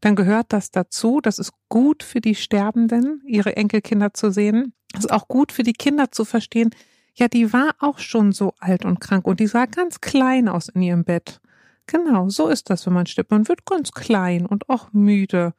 [0.00, 1.20] dann gehört das dazu.
[1.20, 4.74] Das ist gut für die Sterbenden, ihre Enkelkinder zu sehen.
[4.92, 6.70] Das ist auch gut für die Kinder zu verstehen,
[7.18, 10.68] ja, die war auch schon so alt und krank und die sah ganz klein aus
[10.68, 11.40] in ihrem Bett.
[11.86, 13.30] Genau, so ist das, wenn man stirbt.
[13.30, 15.54] Man wird ganz klein und auch müde.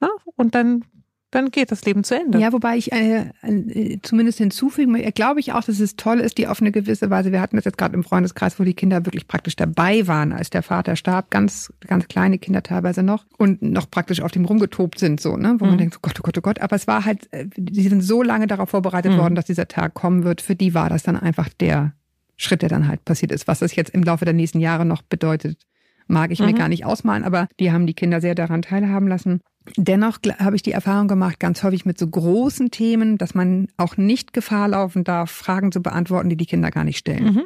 [0.00, 0.08] Na?
[0.34, 0.84] Und dann,
[1.30, 2.38] dann geht das Leben zu Ende.
[2.38, 6.38] Ja, wobei ich äh, äh, zumindest hinzufügen möchte, glaube ich auch, dass es toll ist,
[6.38, 9.04] die auf eine gewisse Weise, wir hatten das jetzt gerade im Freundeskreis, wo die Kinder
[9.04, 13.60] wirklich praktisch dabei waren, als der Vater starb, ganz, ganz kleine Kinder teilweise noch und
[13.60, 15.78] noch praktisch auf dem rumgetobt sind, so, ne, wo man Mhm.
[15.78, 18.22] denkt, oh Gott, oh Gott, oh Gott, aber es war halt, äh, die sind so
[18.22, 19.18] lange darauf vorbereitet Mhm.
[19.18, 21.92] worden, dass dieser Tag kommen wird, für die war das dann einfach der
[22.36, 25.02] Schritt, der dann halt passiert ist, was das jetzt im Laufe der nächsten Jahre noch
[25.02, 25.58] bedeutet,
[26.06, 26.54] mag ich mir Mhm.
[26.54, 29.40] gar nicht ausmalen, aber die haben die Kinder sehr daran teilhaben lassen.
[29.76, 33.96] Dennoch habe ich die Erfahrung gemacht, ganz häufig mit so großen Themen, dass man auch
[33.96, 37.34] nicht Gefahr laufen darf, Fragen zu beantworten, die die Kinder gar nicht stellen.
[37.34, 37.44] Mhm.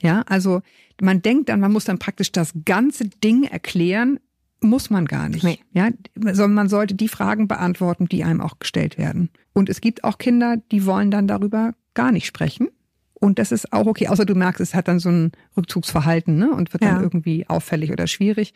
[0.00, 0.60] Ja, also
[1.00, 4.20] man denkt dann, man muss dann praktisch das ganze Ding erklären,
[4.60, 5.44] muss man gar nicht.
[5.44, 5.58] Nee.
[5.72, 9.30] Ja, sondern man sollte die Fragen beantworten, die einem auch gestellt werden.
[9.52, 12.68] Und es gibt auch Kinder, die wollen dann darüber gar nicht sprechen.
[13.14, 16.50] Und das ist auch okay, außer du merkst, es hat dann so ein Rückzugsverhalten ne,
[16.50, 16.94] und wird Ja.
[16.94, 18.52] dann irgendwie auffällig oder schwierig.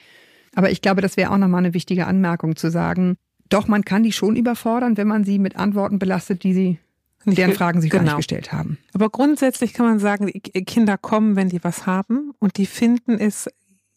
[0.58, 3.16] Aber ich glaube, das wäre auch nochmal eine wichtige Anmerkung zu sagen,
[3.48, 6.78] doch, man kann die schon überfordern, wenn man sie mit Antworten belastet, die sie,
[7.24, 8.16] deren ge- Fragen sie gar genau.
[8.16, 8.76] nicht gestellt haben.
[8.92, 10.28] Aber grundsätzlich kann man sagen,
[10.66, 13.48] Kinder kommen, wenn die was haben und die finden es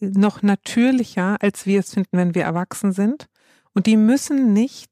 [0.02, 3.26] noch natürlicher, als wir es finden, wenn wir erwachsen sind.
[3.74, 4.92] Und die müssen nicht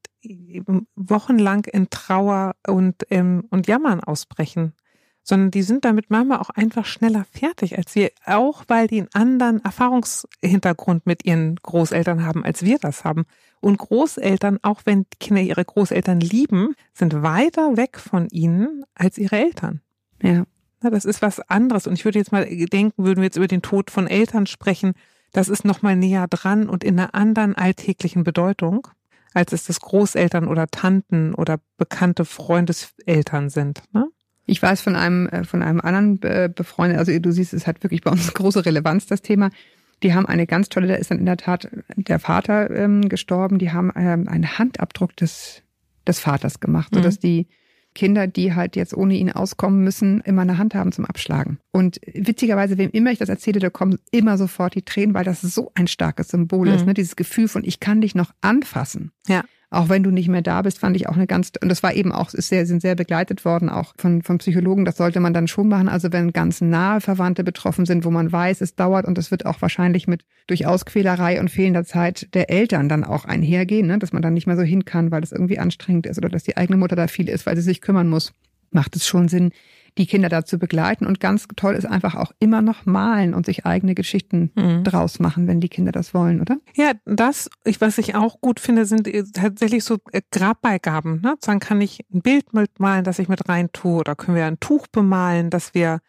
[0.96, 4.72] wochenlang in Trauer und, ähm, und Jammern ausbrechen,
[5.22, 9.08] sondern die sind damit manchmal auch einfach schneller fertig als wir, auch weil die einen
[9.12, 13.24] anderen Erfahrungshintergrund mit ihren Großeltern haben, als wir das haben.
[13.60, 19.36] Und Großeltern, auch wenn Kinder ihre Großeltern lieben, sind weiter weg von ihnen als ihre
[19.36, 19.80] Eltern.
[20.22, 20.44] Ja.
[20.82, 21.86] Na, das ist was anderes.
[21.86, 24.94] Und ich würde jetzt mal denken, würden wir jetzt über den Tod von Eltern sprechen,
[25.32, 28.88] das ist nochmal näher dran und in einer anderen alltäglichen Bedeutung,
[29.32, 33.82] als es das Großeltern oder Tanten oder bekannte Freundeseltern sind.
[33.92, 34.09] Ne?
[34.50, 37.82] Ich weiß von einem, äh, von einem anderen äh, befreundet, also du siehst, es hat
[37.82, 39.50] wirklich bei uns große Relevanz, das Thema.
[40.02, 43.58] Die haben eine ganz tolle, da ist dann in der Tat der Vater ähm, gestorben,
[43.58, 45.62] die haben ähm, einen Handabdruck des,
[46.06, 46.96] des Vaters gemacht, Mhm.
[46.96, 47.46] sodass die
[47.94, 51.58] Kinder, die halt jetzt ohne ihn auskommen müssen, immer eine Hand haben zum Abschlagen.
[51.72, 55.40] Und witzigerweise, wem immer ich das erzähle, da kommen immer sofort die Tränen, weil das
[55.42, 56.86] so ein starkes Symbol ist, Mhm.
[56.86, 56.94] ne?
[56.94, 59.10] dieses Gefühl von, ich kann dich noch anfassen.
[59.26, 59.42] Ja.
[59.70, 61.94] Auch wenn du nicht mehr da bist, fand ich auch eine ganz, und das war
[61.94, 65.32] eben auch, ist sehr, sind sehr begleitet worden, auch von, von Psychologen, das sollte man
[65.32, 65.88] dann schon machen.
[65.88, 69.46] Also wenn ganz nahe Verwandte betroffen sind, wo man weiß, es dauert und es wird
[69.46, 73.98] auch wahrscheinlich mit durchaus Quälerei und fehlender Zeit der Eltern dann auch einhergehen, ne?
[73.98, 76.42] dass man dann nicht mehr so hin kann, weil es irgendwie anstrengend ist oder dass
[76.42, 78.32] die eigene Mutter da viel ist, weil sie sich kümmern muss,
[78.72, 79.52] macht es schon Sinn,
[79.98, 81.06] die Kinder dazu begleiten.
[81.06, 84.84] Und ganz toll ist einfach auch immer noch malen und sich eigene Geschichten mhm.
[84.84, 86.58] draus machen, wenn die Kinder das wollen, oder?
[86.74, 91.20] Ja, das, was ich auch gut finde, sind äh, tatsächlich so äh, Grabbeigaben.
[91.20, 91.36] Ne?
[91.42, 94.60] Dann kann ich ein Bild mitmalen, das ich mit rein tue, oder können wir ein
[94.60, 96.00] Tuch bemalen, das wir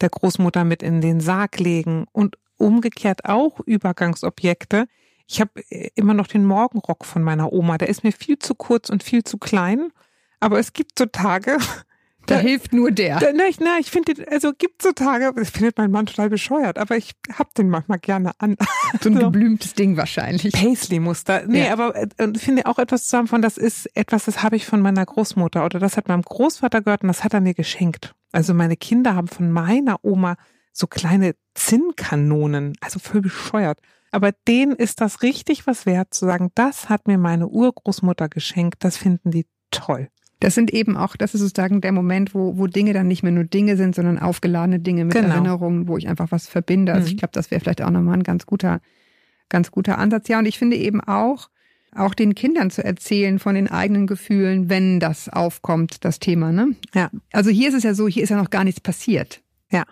[0.00, 4.86] der Großmutter mit in den Sarg legen und umgekehrt auch Übergangsobjekte.
[5.26, 7.78] Ich habe äh, immer noch den Morgenrock von meiner Oma.
[7.78, 9.90] Der ist mir viel zu kurz und viel zu klein.
[10.40, 11.58] Aber es gibt so Tage,
[12.28, 13.18] da, da hilft nur der.
[13.18, 16.28] Da, na, ich, na, ich finde, also gibt so Tage, das findet mein Mann total
[16.28, 18.56] bescheuert, aber ich hab den manchmal gerne an.
[19.02, 19.20] So ein so.
[19.24, 20.52] geblümtes Ding wahrscheinlich.
[20.52, 21.44] Paisley-Muster.
[21.46, 21.72] Nee, ja.
[21.72, 25.04] aber äh, finde auch etwas zusammen von, das ist etwas, das habe ich von meiner
[25.04, 28.14] Großmutter oder das hat meinem Großvater gehört und das hat er mir geschenkt.
[28.32, 30.36] Also meine Kinder haben von meiner Oma
[30.72, 33.80] so kleine Zinnkanonen, also voll bescheuert.
[34.10, 38.84] Aber denen ist das richtig was wert, zu sagen, das hat mir meine Urgroßmutter geschenkt,
[38.84, 40.08] das finden die toll.
[40.40, 43.32] Das sind eben auch, das ist sozusagen der Moment, wo, wo Dinge dann nicht mehr
[43.32, 45.28] nur Dinge sind, sondern aufgeladene Dinge mit genau.
[45.28, 46.92] Erinnerungen, wo ich einfach was verbinde.
[46.92, 47.12] Also mhm.
[47.12, 48.80] ich glaube, das wäre vielleicht auch nochmal ein ganz guter,
[49.48, 50.28] ganz guter Ansatz.
[50.28, 51.50] Ja, und ich finde eben auch,
[51.94, 56.76] auch den Kindern zu erzählen von den eigenen Gefühlen, wenn das aufkommt, das Thema, ne?
[56.94, 57.10] Ja.
[57.32, 59.40] Also hier ist es ja so, hier ist ja noch gar nichts passiert.
[59.70, 59.84] Ja.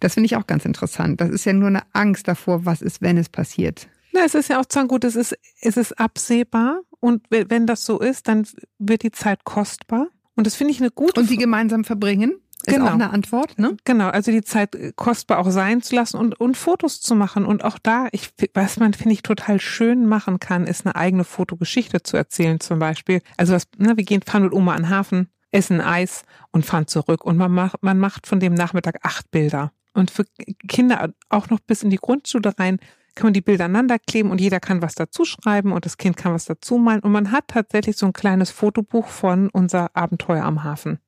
[0.00, 1.20] Das finde ich auch ganz interessant.
[1.20, 3.88] Das ist ja nur eine Angst davor, was ist, wenn es passiert.
[4.12, 6.80] Na, es ist ja auch sagen, gut, es ist, es ist absehbar.
[7.06, 8.44] Und wenn das so ist, dann
[8.80, 10.08] wird die Zeit kostbar.
[10.34, 11.20] Und das finde ich eine gute.
[11.20, 12.40] Und sie gemeinsam verbringen?
[12.64, 12.88] Ist genau.
[12.88, 13.76] auch eine Antwort, ne?
[13.84, 17.46] Genau, also die Zeit kostbar auch sein zu lassen und, und Fotos zu machen.
[17.46, 21.22] Und auch da, ich, was man, finde ich, total schön machen kann, ist eine eigene
[21.22, 23.22] Fotogeschichte zu erzählen, zum Beispiel.
[23.36, 26.88] Also was, ne, wir gehen, fahren mit Oma an den Hafen, essen Eis und fahren
[26.88, 27.24] zurück.
[27.24, 29.70] Und man macht, man macht von dem Nachmittag acht Bilder.
[29.94, 30.24] Und für
[30.66, 32.80] Kinder auch noch bis in die Grundschule rein
[33.16, 36.16] kann man die Bilder aneinander kleben und jeder kann was dazu schreiben und das Kind
[36.16, 40.44] kann was dazu malen und man hat tatsächlich so ein kleines Fotobuch von unser Abenteuer
[40.44, 41.00] am Hafen.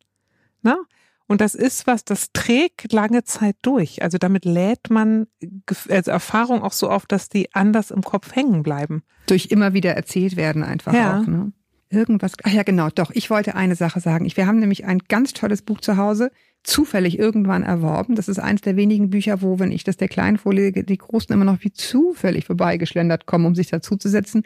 [0.63, 0.79] Na?
[1.29, 4.03] Und das ist was, das trägt lange Zeit durch.
[4.03, 5.27] Also damit lädt man
[5.91, 9.03] also Erfahrung auch so auf, dass die anders im Kopf hängen bleiben.
[9.27, 11.21] Durch immer wieder erzählt werden einfach ja.
[11.21, 11.27] auch.
[11.27, 11.53] Ne?
[11.91, 12.33] Irgendwas.
[12.43, 12.89] Ach ja, genau.
[12.95, 14.31] Doch, ich wollte eine Sache sagen.
[14.35, 16.31] wir haben nämlich ein ganz tolles Buch zu Hause
[16.63, 18.15] zufällig irgendwann erworben.
[18.15, 21.33] Das ist eines der wenigen Bücher, wo, wenn ich das der Kleinen vorlege, die Großen
[21.33, 24.43] immer noch wie zufällig vorbeigeschlendert kommen, um sich dazuzusetzen.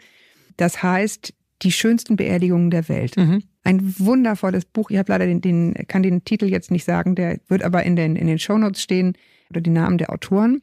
[0.55, 3.17] Das heißt, die schönsten Beerdigungen der Welt.
[3.17, 3.43] Mhm.
[3.63, 4.89] Ein wundervolles Buch.
[4.89, 7.95] Ich habe leider den, den, kann den Titel jetzt nicht sagen, der wird aber in
[7.95, 9.13] den, in den Shownotes stehen
[9.49, 10.61] oder die Namen der Autoren.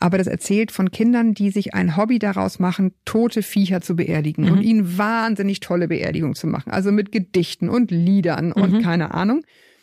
[0.00, 4.44] Aber das erzählt von Kindern, die sich ein Hobby daraus machen, tote Viecher zu beerdigen
[4.44, 4.52] mhm.
[4.52, 6.70] und ihnen wahnsinnig tolle Beerdigungen zu machen.
[6.70, 8.82] Also mit Gedichten und Liedern und mhm.
[8.82, 9.42] keine Ahnung.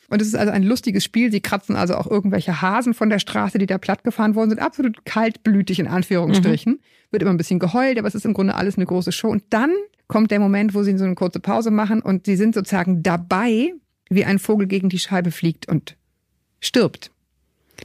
[0.09, 1.31] Und es ist also ein lustiges Spiel.
[1.31, 4.59] Sie kratzen also auch irgendwelche Hasen von der Straße, die da plattgefahren worden sind.
[4.59, 6.73] Absolut kaltblütig in Anführungsstrichen.
[6.73, 6.79] Mhm.
[7.11, 9.29] Wird immer ein bisschen geheult, aber es ist im Grunde alles eine große Show.
[9.29, 9.71] Und dann
[10.07, 13.73] kommt der Moment, wo sie so eine kurze Pause machen und sie sind sozusagen dabei,
[14.09, 15.97] wie ein Vogel gegen die Scheibe fliegt und
[16.61, 17.11] stirbt.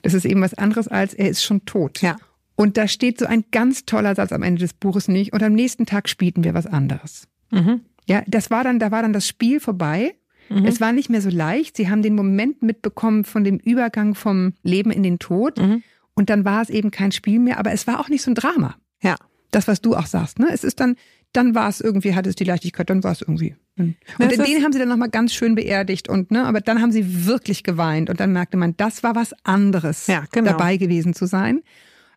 [0.02, 2.00] Das ist eben was anderes als er ist schon tot.
[2.02, 2.16] Ja.
[2.56, 5.32] Und da steht so ein ganz toller Satz am Ende des Buches nicht.
[5.32, 7.26] Und am nächsten Tag spielten wir was anderes.
[7.50, 7.80] Mhm.
[8.06, 10.14] Ja, das war dann, da war dann das Spiel vorbei.
[10.50, 10.66] Mhm.
[10.66, 11.76] Es war nicht mehr so leicht.
[11.76, 15.58] Sie haben den Moment mitbekommen von dem Übergang vom Leben in den Tod.
[15.58, 15.82] Mhm.
[16.14, 18.34] Und dann war es eben kein Spiel mehr, aber es war auch nicht so ein
[18.34, 18.76] Drama.
[19.00, 19.16] Ja.
[19.52, 20.48] Das, was du auch sagst, ne?
[20.52, 20.96] Es ist dann,
[21.32, 23.56] dann war es irgendwie, hatte es die Leichtigkeit, dann war es irgendwie.
[23.78, 26.82] Und das in denen haben sie dann nochmal ganz schön beerdigt und, ne, aber dann
[26.82, 30.50] haben sie wirklich geweint und dann merkte man, das war was anderes, ja, genau.
[30.50, 31.62] dabei gewesen zu sein.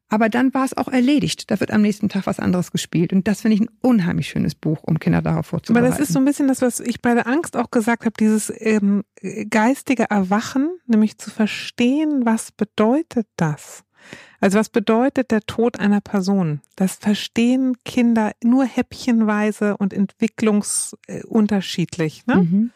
[0.10, 1.50] Aber dann war es auch erledigt.
[1.50, 3.14] Da wird am nächsten Tag was anderes gespielt.
[3.14, 5.88] Und das finde ich ein unheimlich schönes Buch, um Kinder darauf vorzubereiten.
[5.88, 8.14] Aber das ist so ein bisschen das, was ich bei der Angst auch gesagt habe,
[8.20, 9.04] dieses ähm,
[9.50, 13.84] geistige Erwachen, nämlich zu verstehen, was bedeutet das?
[14.44, 16.60] Also was bedeutet der Tod einer Person?
[16.76, 22.28] Das verstehen Kinder nur häppchenweise und entwicklungsunterschiedlich.
[22.28, 22.36] Ne?
[22.36, 22.72] Mhm.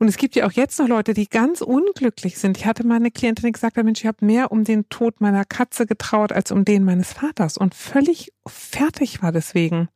[0.00, 2.56] Und es gibt ja auch jetzt noch Leute, die ganz unglücklich sind.
[2.56, 5.20] Ich hatte mal eine Klientin, die gesagt hat, Mensch, ich habe mehr um den Tod
[5.20, 9.90] meiner Katze getraut als um den meines Vaters und völlig fertig war deswegen.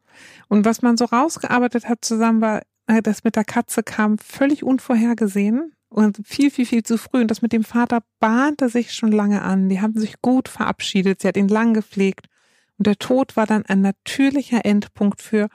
[0.47, 4.63] Und was man so rausgearbeitet hat zusammen war, äh, das mit der Katze kam völlig
[4.63, 7.23] unvorhergesehen und viel, viel, viel zu früh.
[7.23, 9.71] Und das mit dem Vater bahnte sich schon lange an.
[9.71, 11.23] Die haben sich gut verabschiedet.
[11.23, 12.29] Sie hat ihn lang gepflegt.
[12.77, 15.49] Und der Tod war dann ein natürlicher Endpunkt für,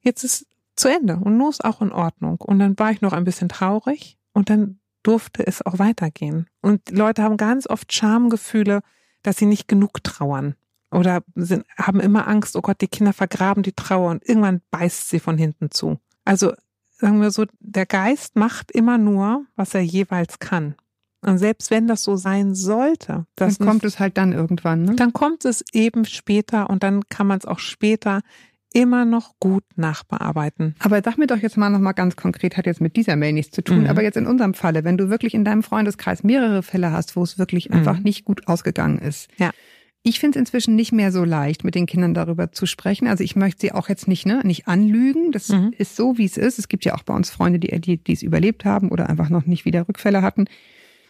[0.00, 2.40] jetzt ist zu Ende und nun ist auch in Ordnung.
[2.40, 6.46] Und dann war ich noch ein bisschen traurig und dann durfte es auch weitergehen.
[6.62, 8.80] Und Leute haben ganz oft Schamgefühle,
[9.22, 10.54] dass sie nicht genug trauern
[10.90, 15.10] oder sind, haben immer Angst, oh Gott, die Kinder vergraben die Trauer und irgendwann beißt
[15.10, 15.98] sie von hinten zu.
[16.24, 16.54] Also
[16.96, 20.74] sagen wir so, der Geist macht immer nur, was er jeweils kann.
[21.22, 24.82] Und selbst wenn das so sein sollte, dann kommt es halt dann irgendwann.
[24.82, 24.94] Ne?
[24.94, 28.20] Dann kommt es eben später und dann kann man es auch später
[28.74, 30.74] immer noch gut nachbearbeiten.
[30.80, 33.32] Aber sag mir doch jetzt mal noch mal ganz konkret, hat jetzt mit dieser Mail
[33.32, 33.86] nichts zu tun, mhm.
[33.86, 37.22] aber jetzt in unserem Falle, wenn du wirklich in deinem Freundeskreis mehrere Fälle hast, wo
[37.22, 37.76] es wirklich mhm.
[37.76, 39.28] einfach nicht gut ausgegangen ist.
[39.38, 39.52] Ja.
[40.06, 43.08] Ich finde es inzwischen nicht mehr so leicht, mit den Kindern darüber zu sprechen.
[43.08, 45.32] Also ich möchte sie auch jetzt nicht, ne, nicht anlügen.
[45.32, 45.72] Das mhm.
[45.78, 46.58] ist so, wie es ist.
[46.58, 49.30] Es gibt ja auch bei uns Freunde, die, die, die es überlebt haben oder einfach
[49.30, 50.44] noch nicht wieder Rückfälle hatten.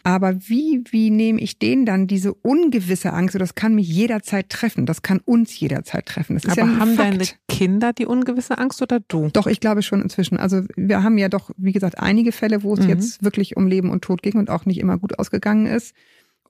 [0.03, 3.33] Aber wie, wie nehme ich denen dann diese ungewisse Angst?
[3.33, 4.85] So, das kann mich jederzeit treffen.
[4.85, 6.35] Das kann uns jederzeit treffen.
[6.35, 7.11] Das ist Aber ja haben Fakt.
[7.11, 9.29] deine Kinder die ungewisse Angst oder du?
[9.33, 10.37] Doch, ich glaube schon inzwischen.
[10.37, 12.89] Also wir haben ja doch, wie gesagt, einige Fälle, wo es mhm.
[12.89, 15.93] jetzt wirklich um Leben und Tod ging und auch nicht immer gut ausgegangen ist.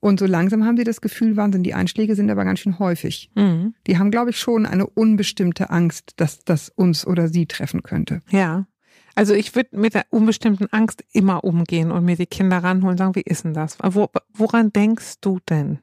[0.06, 3.32] Und so langsam haben sie das Gefühl, Wahnsinn, die Einschläge sind aber ganz schön häufig.
[3.34, 3.74] Mhm.
[3.88, 8.22] Die haben, glaube ich, schon eine unbestimmte Angst, dass das uns oder sie treffen könnte.
[8.30, 8.68] Ja.
[9.16, 12.98] Also ich würde mit der unbestimmten Angst immer umgehen und mir die Kinder ranholen und
[13.00, 13.80] sagen, wie ist denn das?
[13.82, 15.80] Wo, woran denkst du denn?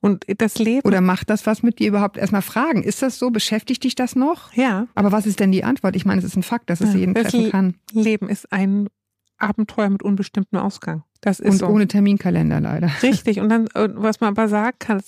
[0.00, 0.88] Und das Leben.
[0.88, 2.16] Oder macht das was mit dir überhaupt?
[2.16, 3.28] Erstmal fragen, ist das so?
[3.28, 4.54] Beschäftigt dich das noch?
[4.54, 4.86] Ja.
[4.94, 5.96] Aber was ist denn die Antwort?
[5.96, 7.74] Ich meine, es ist ein Fakt, dass es ja, jeden treffen kann.
[7.92, 8.88] Leben ist ein
[9.36, 11.02] Abenteuer mit unbestimmtem Ausgang.
[11.20, 11.66] Das ist und so.
[11.66, 12.90] ohne Terminkalender leider.
[13.02, 13.40] Richtig.
[13.40, 15.02] Und dann, was man aber sagen kann,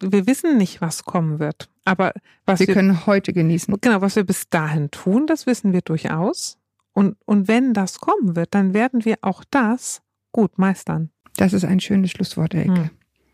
[0.00, 1.68] wir wissen nicht, was kommen wird.
[1.84, 2.12] Aber
[2.46, 3.74] was wir, wir können heute genießen.
[3.80, 6.58] Genau, was wir bis dahin tun, das wissen wir durchaus.
[6.92, 10.00] Und, und wenn das kommen wird, dann werden wir auch das
[10.32, 11.10] gut meistern.
[11.36, 12.74] Das ist ein schönes Schlusswort, Elke.
[12.74, 12.90] Hm.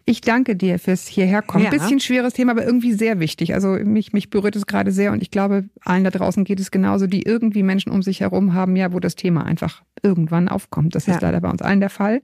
[0.07, 1.64] Ich danke dir fürs hierherkommen.
[1.64, 1.71] Ja.
[1.71, 3.55] Bisschen schweres Thema, aber irgendwie sehr wichtig.
[3.55, 6.71] Also mich, mich berührt es gerade sehr und ich glaube, allen da draußen geht es
[6.71, 10.95] genauso, die irgendwie Menschen um sich herum haben, ja, wo das Thema einfach irgendwann aufkommt.
[10.95, 11.14] Das ja.
[11.14, 12.21] ist leider bei uns allen der Fall.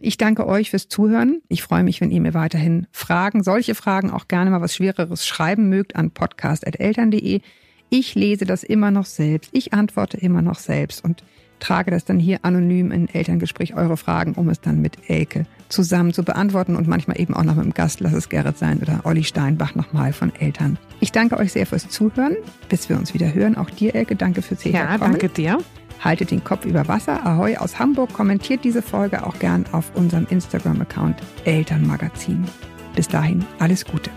[0.00, 1.42] Ich danke euch fürs Zuhören.
[1.48, 5.24] Ich freue mich, wenn ihr mir weiterhin Fragen, solche Fragen auch gerne mal was Schwereres
[5.24, 7.40] schreiben mögt an podcast.eltern.de.
[7.88, 9.50] Ich lese das immer noch selbst.
[9.52, 11.22] Ich antworte immer noch selbst und
[11.62, 16.12] trage das dann hier anonym in Elterngespräch eure Fragen, um es dann mit Elke zusammen
[16.12, 19.00] zu beantworten und manchmal eben auch noch mit dem Gast, lass es Gerrit sein oder
[19.04, 20.76] Olli Steinbach nochmal von Eltern.
[21.00, 22.36] Ich danke euch sehr fürs Zuhören,
[22.68, 23.56] bis wir uns wieder hören.
[23.56, 25.00] Auch dir, Elke, danke fürs Hierherkommen.
[25.00, 25.58] Ja, danke dir.
[26.00, 27.24] Haltet den Kopf über Wasser.
[27.24, 28.12] Ahoi aus Hamburg.
[28.12, 32.44] Kommentiert diese Folge auch gern auf unserem Instagram-Account Elternmagazin.
[32.96, 34.10] Bis dahin, alles Gute.